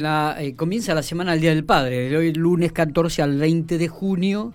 La, 0.00 0.36
eh, 0.38 0.54
comienza 0.54 0.94
la 0.94 1.02
semana 1.02 1.32
del 1.32 1.40
Día 1.40 1.54
del 1.54 1.64
Padre, 1.64 2.14
hoy 2.16 2.32
lunes 2.32 2.72
14 2.72 3.22
al 3.22 3.38
20 3.38 3.78
de 3.78 3.88
junio. 3.88 4.52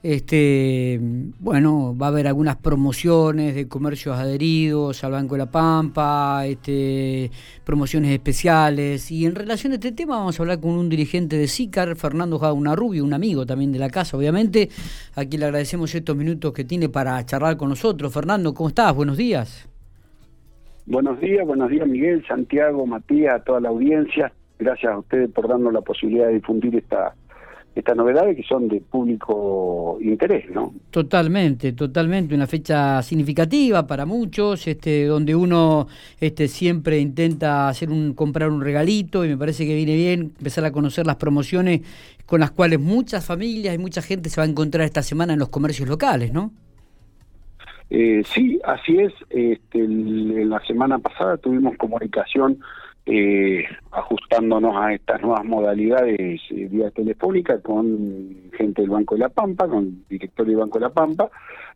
Este, 0.00 1.00
bueno, 1.40 1.96
va 2.00 2.06
a 2.06 2.08
haber 2.10 2.28
algunas 2.28 2.56
promociones 2.56 3.56
de 3.56 3.66
comercios 3.66 4.16
adheridos 4.16 5.02
al 5.02 5.12
Banco 5.12 5.34
de 5.34 5.38
la 5.38 5.50
Pampa, 5.50 6.46
este, 6.46 7.30
promociones 7.64 8.12
especiales. 8.12 9.10
Y 9.10 9.26
en 9.26 9.34
relación 9.34 9.72
a 9.72 9.76
este 9.76 9.90
tema 9.90 10.18
vamos 10.18 10.38
a 10.38 10.42
hablar 10.42 10.60
con 10.60 10.70
un 10.70 10.88
dirigente 10.88 11.36
de 11.36 11.48
SICAR, 11.48 11.96
Fernando 11.96 12.38
Rubio, 12.76 13.04
un 13.04 13.12
amigo 13.12 13.44
también 13.44 13.72
de 13.72 13.80
la 13.80 13.90
casa, 13.90 14.16
obviamente, 14.16 14.68
a 15.16 15.24
quien 15.24 15.40
le 15.40 15.46
agradecemos 15.46 15.92
estos 15.94 16.16
minutos 16.16 16.52
que 16.52 16.64
tiene 16.64 16.88
para 16.88 17.24
charlar 17.26 17.56
con 17.56 17.68
nosotros. 17.68 18.12
Fernando, 18.12 18.54
¿cómo 18.54 18.68
estás? 18.68 18.94
Buenos 18.94 19.16
días. 19.16 19.68
Buenos 20.86 21.20
días, 21.20 21.46
buenos 21.46 21.68
días 21.68 21.86
Miguel, 21.86 22.24
Santiago, 22.26 22.86
Matías, 22.86 23.34
a 23.34 23.44
toda 23.44 23.60
la 23.60 23.68
audiencia 23.68 24.32
gracias 24.58 24.92
a 24.92 24.98
ustedes 24.98 25.30
por 25.30 25.48
darnos 25.48 25.72
la 25.72 25.80
posibilidad 25.80 26.26
de 26.26 26.34
difundir 26.34 26.76
esta 26.76 27.14
estas 27.78 27.96
novedades 27.96 28.36
que 28.36 28.42
son 28.42 28.66
de 28.66 28.80
público 28.80 29.98
interés, 30.00 30.50
¿no? 30.50 30.74
Totalmente, 30.90 31.72
totalmente, 31.72 32.34
una 32.34 32.48
fecha 32.48 33.00
significativa 33.02 33.86
para 33.86 34.04
muchos, 34.04 34.66
este, 34.66 35.04
donde 35.04 35.36
uno 35.36 35.86
este, 36.20 36.48
siempre 36.48 36.98
intenta 36.98 37.68
hacer 37.68 37.90
un, 37.90 38.14
comprar 38.14 38.50
un 38.50 38.62
regalito 38.62 39.24
y 39.24 39.28
me 39.28 39.36
parece 39.36 39.64
que 39.64 39.76
viene 39.76 39.94
bien 39.94 40.32
empezar 40.38 40.64
a 40.64 40.72
conocer 40.72 41.06
las 41.06 41.16
promociones 41.16 41.82
con 42.26 42.40
las 42.40 42.50
cuales 42.50 42.80
muchas 42.80 43.24
familias 43.24 43.74
y 43.74 43.78
mucha 43.78 44.02
gente 44.02 44.28
se 44.28 44.40
va 44.40 44.46
a 44.46 44.50
encontrar 44.50 44.84
esta 44.84 45.02
semana 45.02 45.34
en 45.34 45.38
los 45.38 45.48
comercios 45.48 45.88
locales, 45.88 46.32
¿no? 46.32 46.50
Eh, 47.90 48.22
sí, 48.26 48.60
así 48.64 48.98
es. 48.98 49.12
Este, 49.30 49.78
en 49.78 50.50
la 50.50 50.60
semana 50.66 50.98
pasada 50.98 51.36
tuvimos 51.36 51.76
comunicación 51.76 52.58
eh, 53.10 53.64
ajustándonos 53.90 54.76
a 54.76 54.92
estas 54.92 55.22
nuevas 55.22 55.42
modalidades 55.42 56.42
eh, 56.50 56.68
vía 56.70 56.90
telefónica 56.90 57.58
con 57.62 58.50
gente 58.52 58.82
del 58.82 58.90
Banco 58.90 59.14
de 59.14 59.20
la 59.20 59.30
Pampa, 59.30 59.66
con 59.66 59.84
el 59.84 60.08
directorio 60.10 60.52
del 60.52 60.60
Banco 60.60 60.78
de 60.78 60.84
la 60.84 60.92
Pampa, 60.92 61.30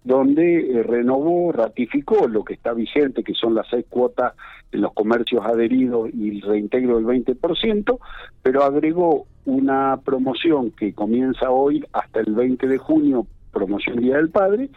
donde 0.05 0.61
eh, 0.61 0.83
renovó, 0.83 1.50
ratificó 1.50 2.28
lo 2.28 2.44
que 2.44 2.52
está 2.52 2.74
vigente, 2.74 3.24
que 3.24 3.33
son 3.33 3.55
las 3.55 3.66
seis 3.70 3.86
cuotas 3.89 4.34
en 4.72 4.83
los 4.83 4.92
comercios 4.92 5.42
adheridos 5.47 6.11
y 6.12 6.36
el 6.36 6.42
reintegro 6.42 6.97
del 6.97 7.06
20%, 7.06 7.98
pero 8.42 8.62
agregó 8.62 9.24
una 9.46 9.98
promoción 10.05 10.70
que 10.72 10.92
comienza 10.92 11.50
hoy 11.50 11.83
hasta 11.94 12.20
el 12.20 12.34
20 12.34 12.69
de 12.69 12.77
junio, 12.77 13.27
promoción 13.50 14.00
Día 14.00 14.17
del 14.17 14.28
Padre, 14.28 14.69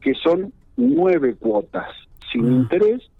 que 0.00 0.14
son 0.14 0.52
nueve 0.76 1.34
cuotas 1.34 1.88
sin 2.30 2.46
ah. 2.46 2.52
interés 2.52 3.10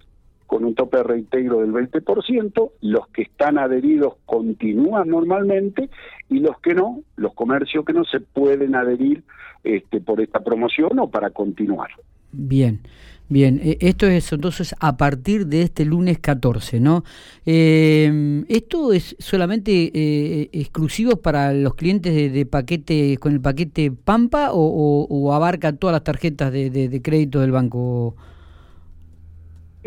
con 0.56 0.64
un 0.64 0.74
tope 0.74 0.96
de 0.96 1.02
reintegro 1.02 1.60
del 1.60 1.70
20%, 1.70 2.70
los 2.80 3.08
que 3.08 3.20
están 3.20 3.58
adheridos 3.58 4.14
continúan 4.24 5.06
normalmente 5.06 5.90
y 6.30 6.38
los 6.38 6.58
que 6.60 6.72
no, 6.72 7.02
los 7.16 7.34
comercios 7.34 7.84
que 7.84 7.92
no 7.92 8.04
se 8.06 8.20
pueden 8.20 8.74
adherir 8.74 9.22
este, 9.64 10.00
por 10.00 10.22
esta 10.22 10.40
promoción 10.40 10.98
o 10.98 11.10
para 11.10 11.28
continuar. 11.28 11.90
Bien. 12.32 12.80
Bien, 13.28 13.60
e, 13.62 13.76
esto 13.80 14.06
es 14.06 14.32
entonces 14.32 14.74
a 14.80 14.96
partir 14.96 15.46
de 15.46 15.60
este 15.60 15.84
lunes 15.84 16.20
14, 16.20 16.80
¿no? 16.80 17.04
Eh, 17.44 18.42
¿Esto 18.48 18.94
es 18.94 19.14
solamente 19.18 19.90
eh, 19.92 20.48
exclusivo 20.52 21.16
para 21.16 21.52
los 21.52 21.74
clientes 21.74 22.32
de, 22.32 22.46
paquete 22.46 23.18
con 23.18 23.34
el 23.34 23.42
paquete 23.42 23.90
Pampa 23.92 24.52
o, 24.52 25.34
abarca 25.34 25.74
todas 25.74 25.92
las 25.92 26.04
tarjetas 26.04 26.50
de, 26.50 26.70
de 26.70 27.02
crédito 27.02 27.40
del 27.40 27.50
banco? 27.50 28.16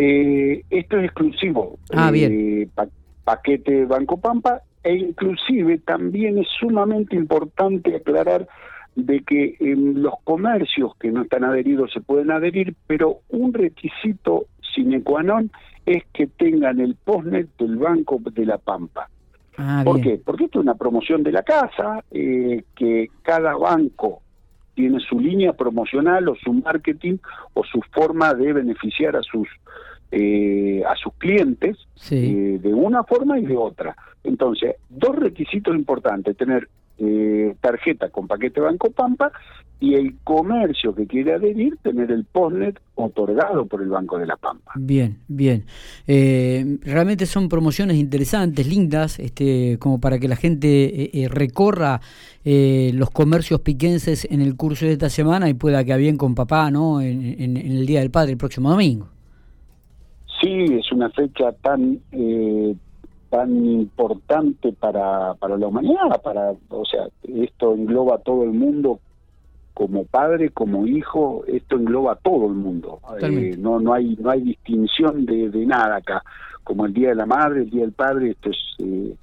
Eh, 0.01 0.63
esto 0.69 0.97
es 0.97 1.03
exclusivo. 1.03 1.77
Ah, 1.93 2.09
bien. 2.09 2.31
Eh, 2.31 2.67
paquete 3.25 3.83
Banco 3.83 4.17
Pampa 4.17 4.61
e 4.81 4.95
inclusive 4.95 5.77
también 5.79 6.37
es 6.37 6.47
sumamente 6.57 7.17
importante 7.17 7.97
aclarar 7.97 8.47
de 8.95 9.19
que 9.23 9.57
en 9.59 10.01
los 10.01 10.13
comercios 10.23 10.95
que 11.01 11.11
no 11.11 11.23
están 11.23 11.43
adheridos 11.43 11.91
se 11.91 11.99
pueden 11.99 12.31
adherir, 12.31 12.75
pero 12.87 13.19
un 13.27 13.53
requisito 13.53 14.45
sine 14.73 15.03
qua 15.03 15.21
non 15.21 15.51
es 15.85 16.03
que 16.13 16.27
tengan 16.27 16.79
el 16.79 16.95
postnet 16.95 17.49
del 17.57 17.75
Banco 17.75 18.21
de 18.23 18.45
la 18.45 18.57
Pampa. 18.57 19.09
Ah, 19.57 19.81
¿Por 19.83 19.99
qué? 19.99 20.21
Porque 20.23 20.45
esto 20.45 20.59
es 20.59 20.63
una 20.63 20.75
promoción 20.75 21.23
de 21.23 21.33
la 21.33 21.43
casa, 21.43 22.05
eh, 22.11 22.63
que 22.73 23.09
cada 23.21 23.57
banco 23.57 24.21
tiene 24.79 25.01
su 25.01 25.19
línea 25.19 25.51
promocional 25.51 26.29
o 26.29 26.35
su 26.35 26.53
marketing 26.53 27.17
o 27.53 27.65
su 27.65 27.81
forma 27.91 28.33
de 28.33 28.53
beneficiar 28.53 29.17
a 29.17 29.21
sus 29.21 29.45
eh, 30.09 30.81
a 30.87 30.95
sus 30.95 31.13
clientes 31.15 31.77
eh, 32.11 32.59
de 32.61 32.73
una 32.73 33.03
forma 33.03 33.37
y 33.37 33.45
de 33.45 33.57
otra. 33.57 33.93
Entonces, 34.23 34.77
dos 34.87 35.17
requisitos 35.17 35.75
importantes, 35.75 36.37
tener 36.37 36.69
eh, 36.99 37.55
tarjeta 37.61 38.09
con 38.09 38.27
paquete 38.27 38.61
Banco 38.61 38.91
Pampa 38.91 39.31
y 39.79 39.93
el 39.93 40.17
comercio 40.23 40.93
que 40.93 41.07
quiere 41.07 41.33
adherir 41.33 41.77
tener 41.81 42.11
el 42.11 42.25
postnet 42.25 42.79
otorgado 42.95 43.65
por 43.65 43.81
el 43.81 43.87
Banco 43.87 44.17
de 44.19 44.25
la 44.25 44.35
Pampa. 44.35 44.73
Bien, 44.75 45.19
bien. 45.29 45.63
realmente 46.05 47.25
son 47.25 47.47
promociones 47.47 47.95
interesantes, 47.95 48.67
lindas, 48.67 49.19
este, 49.19 49.77
como 49.79 50.01
para 50.01 50.19
que 50.19 50.27
la 50.27 50.35
gente 50.35 51.09
recorra 51.31 52.01
los 52.43 53.09
comercios 53.11 53.61
piquenses 53.61 54.27
en 54.29 54.41
el 54.41 54.57
curso 54.57 54.85
de 54.85 54.91
esta 54.91 55.09
semana 55.09 55.47
y 55.47 55.53
pueda 55.53 55.85
quedar 55.85 55.99
bien 55.99 56.17
con 56.17 56.35
papá, 56.35 56.69
¿no? 56.71 56.99
en 56.99 57.55
el 57.55 57.85
Día 57.85 58.01
del 58.01 58.11
Padre, 58.11 58.33
el 58.33 58.37
próximo 58.37 58.69
domingo. 58.69 59.07
Sí, 60.41 60.65
es 60.79 60.91
una 60.91 61.09
fecha 61.09 61.51
tan 61.61 61.99
eh, 62.11 62.75
tan 63.29 63.65
importante 63.65 64.73
para, 64.73 65.33
para 65.35 65.57
la 65.57 65.67
humanidad, 65.67 66.21
para, 66.23 66.53
o 66.69 66.85
sea, 66.85 67.07
esto 67.23 67.73
engloba 67.73 68.15
a 68.15 68.19
todo 68.19 68.43
el 68.43 68.51
mundo 68.51 68.99
como 69.73 70.05
padre, 70.05 70.49
como 70.49 70.85
hijo, 70.87 71.43
esto 71.47 71.77
engloba 71.77 72.13
a 72.13 72.15
todo 72.15 72.47
el 72.47 72.53
mundo. 72.53 72.99
Eh, 73.21 73.55
no 73.57 73.79
no 73.79 73.93
hay 73.93 74.17
no 74.19 74.29
hay 74.29 74.41
distinción 74.41 75.25
de, 75.25 75.49
de, 75.49 75.65
nada 75.65 75.97
acá. 75.97 76.23
Como 76.63 76.85
el 76.85 76.93
Día 76.93 77.09
de 77.09 77.15
la 77.15 77.25
Madre, 77.25 77.61
el 77.61 77.69
Día 77.69 77.81
del 77.81 77.93
Padre, 77.93 78.31
esto 78.31 78.49
es 78.49 78.57
eh, 78.79 79.15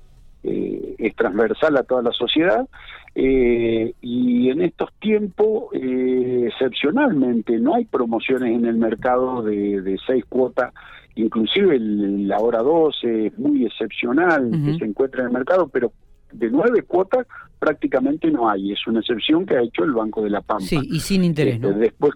eh, 0.49 0.95
es 0.99 1.16
transversal 1.16 1.77
a 1.77 1.83
toda 1.83 2.03
la 2.03 2.12
sociedad 2.12 2.69
eh, 3.16 3.95
y 4.00 4.49
en 4.49 4.62
estos 4.62 4.93
tiempos 5.00 5.65
eh, 5.72 6.45
excepcionalmente 6.47 7.59
no 7.59 7.75
hay 7.75 7.84
promociones 7.84 8.55
en 8.55 8.65
el 8.65 8.77
mercado 8.77 9.43
de, 9.43 9.99
seis 10.06 10.25
cuotas 10.28 10.72
inclusive 11.16 11.78
la 11.81 12.38
hora 12.38 12.62
12 12.62 13.27
es 13.27 13.38
muy 13.38 13.66
excepcional 13.66 14.50
que 14.50 14.78
se 14.78 14.84
encuentra 14.84 15.22
en 15.22 15.27
el 15.28 15.32
mercado 15.32 15.69
pero 15.69 15.93
de 16.32 16.50
nueve 16.50 16.82
cuotas 16.82 17.27
prácticamente 17.59 18.31
no 18.31 18.49
hay 18.49 18.72
es 18.72 18.87
una 18.87 19.00
excepción 19.00 19.44
que 19.44 19.56
ha 19.56 19.62
hecho 19.62 19.84
el 19.84 19.93
Banco 19.93 20.22
de 20.22 20.31
la 20.31 20.41
Pampa 20.43 20.65
sí 20.65 20.78
y 20.82 21.00
sin 21.00 21.25
interés 21.25 21.59
¿no? 21.59 21.72
después 21.72 22.15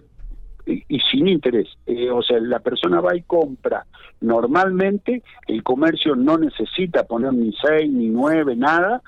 y, 0.65 0.99
sin 1.11 1.27
interés. 1.27 1.67
Eh, 1.85 2.09
o 2.09 2.21
sea, 2.21 2.39
la 2.39 2.59
persona 2.59 3.01
va 3.01 3.15
y 3.15 3.21
compra. 3.23 3.85
Normalmente 4.21 5.23
el 5.47 5.63
comercio 5.63 6.15
no 6.15 6.37
necesita 6.37 7.03
poner 7.03 7.33
ni 7.33 7.53
seis, 7.53 7.91
ni 7.91 8.09
nueve, 8.09 8.55
nada. 8.55 9.01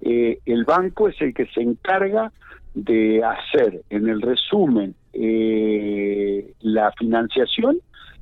Eh, 0.00 0.38
el 0.46 0.64
banco 0.64 1.08
es 1.08 1.20
el 1.20 1.34
que 1.34 1.46
se 1.46 1.60
encarga 1.60 2.32
de 2.74 3.22
hacer 3.24 3.82
en 3.90 4.08
el 4.08 4.22
resumen 4.22 4.94
eh, 5.12 6.54
la 6.60 6.92
financiación 6.92 7.78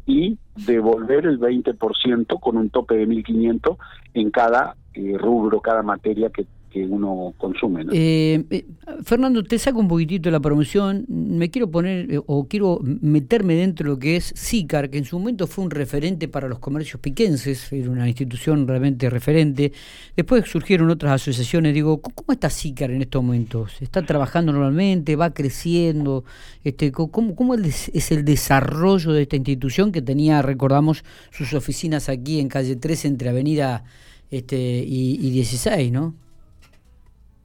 y 0.07 0.39
devolver 0.67 1.27
el 1.27 1.39
20% 1.39 2.41
con 2.41 2.57
un 2.57 2.71
tope 2.71 2.97
de 2.97 3.07
1.500 3.07 3.77
en 4.15 4.31
cada 4.31 4.77
rubro, 5.19 5.61
cada 5.61 5.83
materia 5.83 6.31
que 6.31 6.47
uno 6.85 7.35
consume. 7.37 7.87
Eh, 7.93 8.45
eh, 8.51 8.67
Fernando, 9.03 9.43
te 9.43 9.59
saco 9.59 9.79
un 9.79 9.89
poquitito 9.89 10.29
de 10.29 10.33
la 10.33 10.41
promoción. 10.41 11.05
Me 11.09 11.51
quiero 11.51 11.71
poner 11.71 12.13
eh, 12.13 12.21
o 12.27 12.47
quiero 12.47 12.81
meterme 12.83 13.55
dentro 13.55 13.85
de 13.85 13.91
lo 13.91 13.99
que 13.99 14.17
es 14.17 14.33
SICAR, 14.37 14.91
que 14.91 14.99
en 14.99 15.05
su 15.05 15.19
momento 15.19 15.47
fue 15.47 15.65
un 15.65 15.71
referente 15.71 16.29
para 16.29 16.49
los 16.49 16.59
comercios 16.59 17.01
piquenses, 17.01 17.73
era 17.73 17.91
una 17.91 18.09
institución 18.09 18.67
realmente 18.67 19.11
referente. 19.11 19.73
Después 20.17 20.45
surgieron 20.49 20.91
otras 20.91 21.13
asociaciones. 21.13 21.75
Digo, 21.75 22.01
¿cómo 22.01 22.33
está 22.33 22.51
SICAR 22.51 22.91
en 22.91 23.03
estos 23.03 23.23
momentos? 23.23 23.81
¿Está 23.81 24.03
trabajando 24.03 24.53
normalmente? 24.53 25.17
¿Va 25.17 25.31
creciendo? 25.35 26.25
Este, 26.65 26.93
¿Cómo, 26.93 27.35
cómo 27.35 27.55
es 27.55 28.11
el 28.11 28.25
desarrollo 28.25 29.13
de 29.13 29.23
esta 29.23 29.37
institución 29.37 29.93
que 29.93 30.03
tenía, 30.03 30.43
recordamos, 30.43 31.05
sus 31.31 31.55
oficinas 31.55 32.09
aquí 32.09 32.41
en 32.41 32.49
calle 32.49 32.77
3 32.77 33.05
entre 33.07 33.29
Avenida 33.31 33.85
este, 34.31 34.85
y, 34.87 35.19
y 35.21 35.31
16, 35.31 35.93
¿no? 35.93 36.15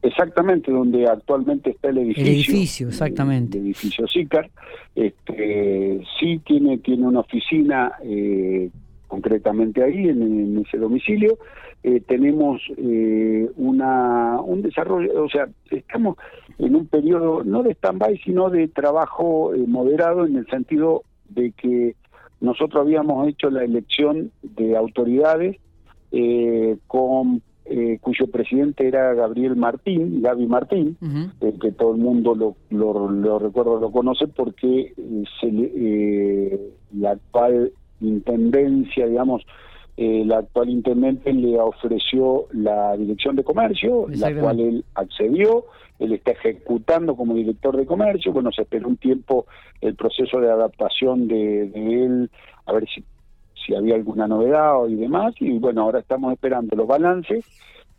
Exactamente, 0.03 0.69
donde 0.69 1.07
actualmente 1.07 1.69
está 1.69 1.89
el 1.89 1.99
edificio. 1.99 2.23
El 2.23 2.33
edificio, 2.33 2.87
exactamente. 2.89 3.57
El, 3.57 3.65
edificio 3.67 4.05
SICAR. 4.05 4.51
Este, 4.95 6.01
sí 6.19 6.39
tiene, 6.45 6.77
tiene 6.79 7.07
una 7.07 7.21
oficina 7.21 7.93
eh, 8.03 8.69
concretamente 9.07 9.81
ahí, 9.81 10.09
en, 10.09 10.57
ese 10.67 10.77
domicilio. 10.77 11.37
Eh, 11.83 12.01
tenemos 12.01 12.61
eh, 12.77 13.49
una, 13.55 14.41
un 14.41 14.61
desarrollo, 14.61 15.23
o 15.23 15.29
sea, 15.29 15.47
estamos 15.71 16.17
en 16.59 16.75
un 16.75 16.85
periodo 16.87 17.45
no 17.45 17.63
de 17.63 17.71
stand-by, 17.71 18.17
sino 18.25 18.49
de 18.49 18.67
trabajo 18.67 19.53
moderado 19.67 20.25
en 20.25 20.35
el 20.35 20.47
sentido 20.47 21.03
de 21.29 21.51
que 21.51 21.95
nosotros 22.41 22.81
habíamos 22.81 23.29
hecho 23.29 23.49
la 23.49 23.63
elección 23.63 24.31
de 24.41 24.75
autoridades 24.75 25.57
con 26.87 27.41
eh, 27.65 27.97
cuyo 28.01 28.27
presidente 28.27 28.87
era 28.87 29.13
Gabriel 29.13 29.55
Martín, 29.55 30.21
Gaby 30.21 30.47
Martín, 30.47 30.97
eh, 31.41 31.53
que 31.61 31.71
todo 31.71 31.93
el 31.93 32.01
mundo 32.01 32.35
lo, 32.35 32.55
lo, 32.69 33.09
lo 33.09 33.39
recuerda, 33.39 33.79
lo 33.79 33.91
conoce 33.91 34.27
porque 34.27 34.93
se 35.39 36.71
la 36.93 37.11
actual 37.11 37.71
intendencia, 38.01 39.07
digamos, 39.07 39.43
la 39.95 40.39
actual 40.39 40.69
intendente 40.69 41.31
le 41.31 41.59
ofreció 41.59 42.47
la 42.51 42.97
dirección 42.97 43.35
de 43.35 43.43
comercio, 43.43 44.07
la 44.09 44.33
cual 44.37 44.59
él 44.59 44.85
accedió, 44.95 45.65
él 45.99 46.13
está 46.13 46.31
ejecutando 46.31 47.15
como 47.15 47.35
director 47.35 47.77
de 47.77 47.85
comercio, 47.85 48.33
bueno, 48.33 48.51
se 48.51 48.63
esperó 48.63 48.87
un 48.87 48.97
tiempo 48.97 49.45
el 49.81 49.95
proceso 49.95 50.39
de 50.39 50.51
adaptación 50.51 51.27
de, 51.27 51.69
de 51.69 52.03
él, 52.05 52.31
a 52.65 52.73
ver 52.73 52.87
si 52.89 53.03
si 53.65 53.75
había 53.75 53.95
alguna 53.95 54.27
novedad 54.27 54.87
y 54.87 54.95
demás, 54.95 55.33
y 55.39 55.57
bueno, 55.57 55.83
ahora 55.83 55.99
estamos 55.99 56.33
esperando 56.33 56.75
los 56.75 56.87
balances 56.87 57.45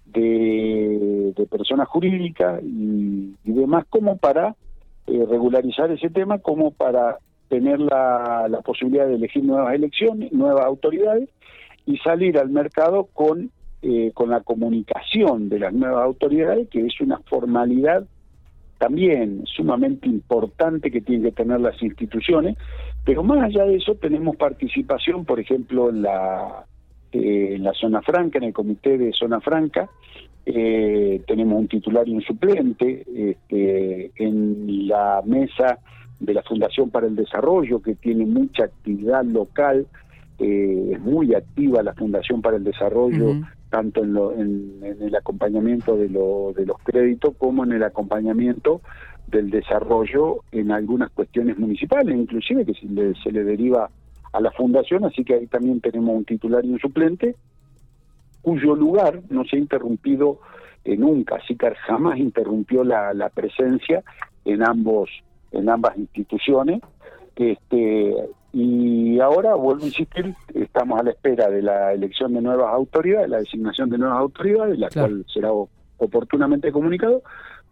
de, 0.06 1.32
personas 1.50 1.88
jurídicas 1.88 2.62
y, 2.62 3.34
demás 3.44 3.84
como 3.88 4.16
para 4.16 4.56
eh, 5.06 5.26
regularizar 5.28 5.90
ese 5.90 6.10
tema, 6.10 6.38
como 6.38 6.72
para 6.72 7.18
tener 7.48 7.78
la, 7.80 8.46
la 8.48 8.60
posibilidad 8.62 9.06
de 9.06 9.14
elegir 9.14 9.44
nuevas 9.44 9.74
elecciones, 9.74 10.32
nuevas 10.32 10.64
autoridades 10.64 11.28
y 11.86 11.98
salir 11.98 12.38
al 12.38 12.50
mercado 12.50 13.08
con, 13.12 13.50
eh, 13.82 14.10
con 14.14 14.30
la 14.30 14.40
comunicación 14.40 15.48
de 15.48 15.58
las 15.60 15.72
nuevas 15.72 16.04
autoridades, 16.04 16.68
que 16.68 16.86
es 16.86 17.00
una 17.00 17.18
formalidad 17.26 18.04
también 18.78 19.44
sumamente 19.46 20.08
importante 20.08 20.90
que 20.90 21.00
tienen 21.00 21.24
que 21.24 21.32
tener 21.32 21.60
las 21.60 21.80
instituciones, 21.82 22.56
pero 23.04 23.22
más 23.22 23.42
allá 23.44 23.64
de 23.64 23.76
eso 23.76 23.94
tenemos 23.94 24.36
participación, 24.36 25.24
por 25.24 25.40
ejemplo, 25.40 25.90
en 25.90 26.02
la, 26.02 26.64
eh, 27.12 27.54
en 27.56 27.64
la 27.64 27.72
zona 27.72 28.02
franca, 28.02 28.38
en 28.38 28.44
el 28.44 28.52
comité 28.52 28.98
de 28.98 29.12
zona 29.12 29.40
franca, 29.40 29.88
eh, 30.46 31.22
tenemos 31.26 31.58
un 31.58 31.68
titular 31.68 32.06
y 32.06 32.14
un 32.14 32.22
suplente, 32.22 33.04
este, 33.14 34.12
en 34.16 34.88
la 34.88 35.22
mesa 35.24 35.78
de 36.20 36.34
la 36.34 36.42
Fundación 36.42 36.90
para 36.90 37.06
el 37.06 37.16
Desarrollo, 37.16 37.80
que 37.80 37.94
tiene 37.94 38.26
mucha 38.26 38.64
actividad 38.64 39.24
local, 39.24 39.86
eh, 40.38 40.90
es 40.92 41.00
muy 41.00 41.34
activa 41.34 41.82
la 41.82 41.94
Fundación 41.94 42.42
para 42.42 42.56
el 42.56 42.64
Desarrollo, 42.64 43.36
tanto 43.74 44.04
en, 44.34 44.78
el 45.00 45.16
acompañamiento 45.16 45.96
de, 45.96 46.06
de 46.06 46.66
los 46.66 46.78
créditos 46.84 47.34
como 47.36 47.64
en 47.64 47.72
el 47.72 47.82
acompañamiento 47.82 48.80
del 49.26 49.50
desarrollo 49.50 50.44
en 50.52 50.70
algunas 50.70 51.10
cuestiones 51.10 51.58
municipales, 51.58 52.14
inclusive 52.14 52.64
que 52.64 52.74
se 52.74 53.32
le, 53.32 53.42
deriva 53.42 53.90
a 54.32 54.40
la 54.40 54.52
fundación, 54.52 55.04
así 55.04 55.24
que 55.24 55.34
ahí 55.34 55.48
también 55.48 55.80
tenemos 55.80 56.14
un 56.14 56.24
titular 56.24 56.64
y 56.64 56.70
un 56.70 56.78
suplente, 56.78 57.34
cuyo 58.42 58.76
lugar 58.76 59.22
no 59.28 59.44
se 59.44 59.56
ha 59.56 59.58
interrumpido 59.58 60.38
nunca, 60.84 61.40
SICAR 61.48 61.74
jamás 61.74 62.18
interrumpió 62.18 62.84
la, 62.84 63.12
la 63.12 63.28
presencia 63.28 64.04
en 64.44 64.62
ambos 64.62 65.10
en 65.50 65.68
ambas 65.68 65.96
instituciones. 65.98 66.80
Este 67.34 68.14
y 68.56 69.18
ahora, 69.18 69.56
vuelvo 69.56 69.82
a 69.82 69.86
insistir, 69.86 70.32
estamos 70.54 71.00
a 71.00 71.02
la 71.02 71.10
espera 71.10 71.50
de 71.50 71.60
la 71.60 71.92
elección 71.92 72.34
de 72.34 72.40
nuevas 72.40 72.72
autoridades, 72.72 73.28
la 73.28 73.38
designación 73.38 73.90
de 73.90 73.98
nuevas 73.98 74.18
autoridades, 74.18 74.78
la 74.78 74.90
cual 74.90 75.26
será 75.34 75.50
oportunamente 75.96 76.70
comunicado, 76.70 77.24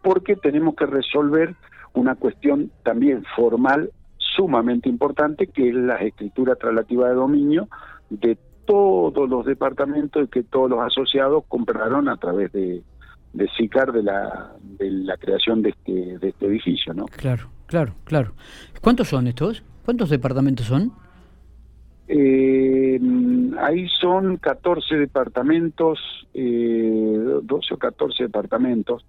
porque 0.02 0.34
tenemos 0.34 0.74
que 0.74 0.86
resolver 0.86 1.54
una 1.94 2.16
cuestión 2.16 2.72
también 2.82 3.22
formal 3.36 3.92
sumamente 4.18 4.88
importante, 4.88 5.46
que 5.46 5.68
es 5.68 5.74
la 5.76 5.98
escritura 5.98 6.56
traslativa 6.56 7.08
de 7.08 7.14
dominio 7.14 7.68
de 8.10 8.36
todos 8.64 9.30
los 9.30 9.46
departamentos 9.46 10.24
y 10.24 10.26
que 10.26 10.42
todos 10.42 10.68
los 10.68 10.80
asociados 10.80 11.44
compraron 11.46 12.08
a 12.08 12.16
través 12.16 12.50
de, 12.50 12.82
de 13.34 13.48
SICAR 13.56 13.92
de 13.92 14.02
la, 14.02 14.50
de 14.60 14.90
la 14.90 15.16
creación 15.16 15.62
de 15.62 15.70
este, 15.70 16.18
de 16.18 16.28
este 16.28 16.46
edificio, 16.46 16.92
¿no? 16.92 17.04
Claro, 17.04 17.50
claro, 17.66 17.94
claro. 18.02 18.32
¿Cuántos 18.80 19.06
son 19.06 19.28
estos? 19.28 19.62
¿Cuántos 19.84 20.10
departamentos 20.10 20.66
son? 20.66 20.92
Eh, 22.08 23.00
ahí 23.58 23.86
son 24.00 24.36
14 24.36 24.96
departamentos, 24.96 25.98
eh, 26.34 27.38
12 27.42 27.74
o 27.74 27.78
14 27.78 28.24
departamentos, 28.24 29.04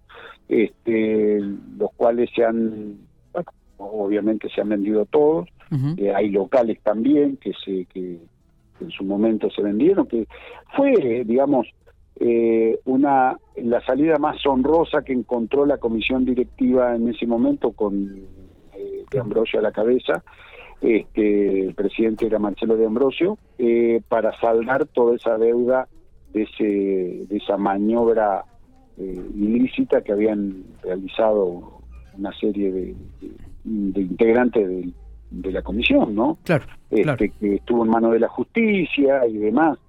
este, 0.48 1.40
los 1.78 1.92
cuales 1.96 2.30
se 2.36 2.46
han, 2.46 2.98
obviamente 3.78 4.50
se 4.50 4.62
han 4.62 4.70
vendido 4.70 5.06
todos. 5.06 5.50
Eh, 5.98 6.14
hay 6.14 6.30
locales 6.30 6.80
también 6.84 7.38
que 7.38 7.52
se 7.66 7.86
que 7.86 8.20
en 8.80 8.92
su 8.92 9.04
momento 9.04 9.50
se 9.50 9.64
vendieron, 9.64 10.06
que 10.06 10.28
fue, 10.76 11.24
digamos, 11.26 11.68
eh, 12.20 12.80
una 12.86 13.38
la 13.56 13.82
salida 13.86 14.18
más 14.20 14.46
honrosa 14.46 15.02
que 15.02 15.14
encontró 15.14 15.66
la 15.66 15.78
comisión 15.78 16.26
directiva 16.26 16.96
en 16.96 17.10
ese 17.10 17.26
momento 17.26 17.72
con 17.72 18.18
eh, 18.76 19.04
de 19.10 19.20
Ambrosio 19.20 19.60
a 19.60 19.64
la 19.64 19.72
cabeza 19.72 20.24
este, 20.84 21.62
el 21.62 21.74
presidente 21.76 22.26
era 22.26 22.40
Marcelo 22.40 22.76
de 22.76 22.86
Ambrosio, 22.86 23.38
eh, 23.58 24.02
para 24.10 24.38
saldar 24.40 24.86
toda 24.88 25.16
esa 25.16 25.38
deuda 25.38 25.88
de, 26.34 26.44
ese, 26.44 27.26
de 27.26 27.38
esa 27.38 27.56
maniobra 27.56 28.44
eh, 28.98 29.22
ilícita 29.34 30.02
que 30.02 30.12
habían 30.12 30.66
realizado 30.84 31.80
una 32.18 32.34
serie 32.38 32.72
de, 32.72 32.96
integrantes 33.64 34.94
de, 35.32 35.52
la 35.52 35.62
comisión, 35.62 36.14
¿no? 36.14 36.38
Claro, 36.44 36.66
este, 36.92 37.30
Que 37.40 37.56
estuvo 37.56 37.86
en 37.86 37.90
manos 37.90 38.12
de 38.12 38.20
la 38.20 38.28
justicia 38.28 39.26
y 39.26 39.38
demás. 39.38 39.80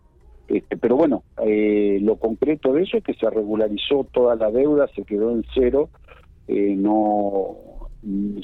Este, 0.46 0.76
pero 0.76 0.96
bueno, 0.96 1.24
eh, 1.42 1.98
lo 2.02 2.16
concreto 2.16 2.72
de 2.72 2.84
eso 2.84 2.98
es 2.98 3.04
que 3.04 3.14
se 3.14 3.28
regularizó 3.28 4.06
toda 4.12 4.36
la 4.36 4.50
deuda, 4.50 4.86
se 4.94 5.02
quedó 5.02 5.32
en 5.32 5.44
cero, 5.52 5.88
no 6.46 7.56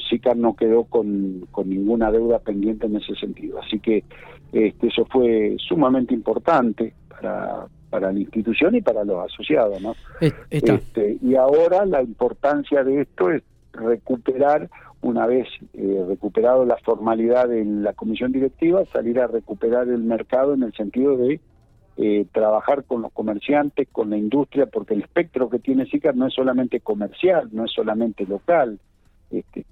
SICAR 0.09 0.37
no 0.37 0.55
quedó 0.55 0.85
con, 0.85 1.47
ninguna 1.65 2.11
deuda 2.11 2.39
pendiente 2.39 2.87
en 2.87 2.97
ese 2.97 3.15
sentido. 3.15 3.61
Así 3.61 3.79
que 3.79 4.05
este, 4.53 4.89
eso 4.89 5.05
fue 5.07 5.57
sumamente 5.59 6.15
importante 6.15 6.95
para, 7.09 7.67
para 7.91 8.13
la 8.13 8.19
institución 8.19 8.75
y 8.75 8.81
para 8.81 9.05
los 9.05 9.25
asociados. 9.25 9.81
¿no? 9.83 9.95
Este, 10.51 11.19
y 11.23 11.35
ahora 11.35 11.85
la 11.85 12.03
importancia 12.03 12.83
de 12.85 13.03
esto 13.03 13.31
es 13.31 13.43
recuperar, 13.73 14.71
una 15.03 15.27
vez 15.27 15.47
eh, 15.75 16.05
recuperado 16.09 16.65
la 16.65 16.77
formalidad 16.79 17.49
de 17.49 17.65
la 17.65 17.93
comisión 17.93 18.33
directiva, 18.33 18.85
salir 18.93 19.21
a 19.21 19.27
recuperar 19.27 19.89
el 19.89 20.03
mercado 20.03 20.55
en 20.55 20.63
el 20.63 20.73
sentido 20.75 21.17
de 21.17 21.41
eh, 21.97 22.27
trabajar 22.33 22.85
con 22.85 23.03
los 23.03 23.13
comerciantes, 23.13 23.89
con 23.93 24.11
la 24.11 24.17
industria, 24.17 24.67
porque 24.67 24.95
el 24.95 25.03
espectro 25.03 25.51
que 25.51 25.59
tiene 25.59 25.87
SICAR 25.87 26.17
no 26.17 26.27
es 26.27 26.35
solamente 26.35 26.81
comercial, 26.81 27.49
no 27.53 27.65
es 27.65 27.73
solamente 27.73 28.25
local, 28.27 28.79
este, 29.31 29.65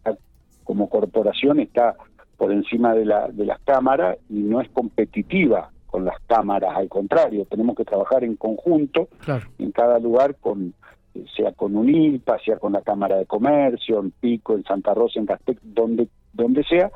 como 0.65 0.89
corporación 0.89 1.61
está 1.61 1.97
por 2.37 2.53
encima 2.53 2.95
de, 2.95 3.05
la, 3.05 3.29
de 3.29 3.45
las 3.45 3.61
cámaras 3.61 4.19
y 4.29 4.35
no 4.35 4.61
es 4.61 4.69
competitiva 4.71 5.71
con 5.87 6.05
las 6.05 6.21
cámaras, 6.27 6.77
al 6.77 6.89
contrario, 6.89 7.47
tenemos 7.47 7.75
que 7.75 7.85
trabajar 7.85 8.23
en 8.23 8.37
conjunto 8.37 9.09
en 9.59 9.73
cada 9.73 9.99
lugar 9.99 10.37
con 10.37 10.75
sea 11.37 11.53
con 11.53 11.77
UNILPA, 11.77 12.39
sea 12.45 12.59
con 12.59 12.75
la 12.75 12.83
Cámara 12.83 13.17
de 13.17 13.27
Comercio, 13.27 13.99
en 13.99 14.11
Pico, 14.13 14.55
en 14.55 14.65
Santa 14.65 14.95
Rosa, 14.95 15.19
en 15.19 15.27
Castec, 15.27 15.59
donde, 15.63 16.09
donde 16.33 16.63
sea, 16.65 16.91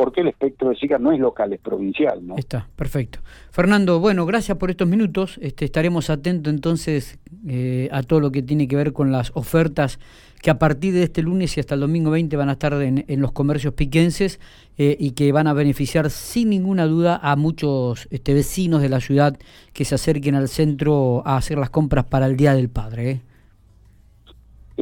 porque 0.00 0.22
el 0.22 0.28
espectro 0.28 0.70
de 0.70 0.76
SICA 0.76 0.96
no 0.98 1.12
es 1.12 1.20
local, 1.20 1.52
es 1.52 1.60
provincial. 1.60 2.26
¿no? 2.26 2.36
Está, 2.38 2.66
perfecto. 2.74 3.18
Fernando, 3.50 4.00
bueno, 4.00 4.24
gracias 4.24 4.56
por 4.56 4.70
estos 4.70 4.88
minutos. 4.88 5.38
Este, 5.42 5.66
estaremos 5.66 6.08
atentos 6.08 6.50
entonces 6.50 7.18
eh, 7.46 7.86
a 7.92 8.02
todo 8.02 8.18
lo 8.18 8.32
que 8.32 8.42
tiene 8.42 8.66
que 8.66 8.76
ver 8.76 8.94
con 8.94 9.12
las 9.12 9.30
ofertas 9.34 9.98
que 10.40 10.48
a 10.48 10.58
partir 10.58 10.94
de 10.94 11.02
este 11.02 11.20
lunes 11.20 11.54
y 11.54 11.60
hasta 11.60 11.74
el 11.74 11.82
domingo 11.82 12.10
20 12.12 12.34
van 12.38 12.48
a 12.48 12.52
estar 12.52 12.72
en, 12.80 13.04
los 13.20 13.32
comercios 13.32 13.74
piquenses 13.74 14.40
eh, 14.78 14.96
y 14.98 15.10
que 15.10 15.32
van 15.32 15.46
a 15.48 15.52
beneficiar 15.52 16.08
sin 16.08 16.48
ninguna 16.48 16.86
duda 16.86 17.20
a 17.22 17.36
muchos 17.36 18.08
este, 18.10 18.32
vecinos 18.32 18.80
de 18.80 18.88
la 18.88 19.00
ciudad 19.00 19.36
que 19.74 19.84
se 19.84 19.96
acerquen 19.96 20.34
al 20.34 20.48
centro 20.48 21.22
a 21.26 21.36
hacer 21.36 21.58
las 21.58 21.68
compras 21.68 22.06
para 22.06 22.24
el 22.24 22.38
Día 22.38 22.54
del 22.54 22.70
Padre. 22.70 23.10
¿eh? 23.10 23.20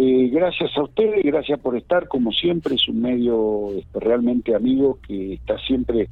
Eh, 0.00 0.28
gracias 0.31 0.71
a 0.76 0.85
ustedes, 0.85 1.25
gracias 1.25 1.59
por 1.59 1.76
estar, 1.76 2.07
como 2.07 2.31
siempre, 2.31 2.76
es 2.76 2.87
un 2.88 3.02
medio 3.02 3.73
este, 3.76 3.99
realmente 3.99 4.55
amigo 4.55 5.00
que 5.05 5.35
está 5.35 5.59
siempre 5.59 6.09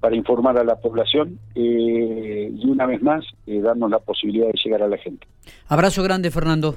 para 0.00 0.16
informar 0.16 0.58
a 0.58 0.64
la 0.64 0.74
población 0.80 1.38
y 1.54 2.66
una 2.68 2.86
vez 2.86 3.00
más 3.00 3.24
darnos 3.46 3.90
la 3.90 4.00
posibilidad 4.00 4.46
de 4.46 4.58
llegar 4.64 4.82
a 4.82 4.88
la 4.88 4.96
gente. 4.96 5.26
Abrazo 5.68 6.02
grande, 6.02 6.32
Fernando. 6.32 6.74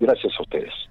Gracias 0.00 0.34
a 0.38 0.42
ustedes. 0.42 0.74